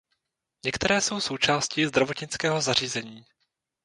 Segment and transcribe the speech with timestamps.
[0.65, 3.25] Některé jsou součástí zdravotnického zařízení.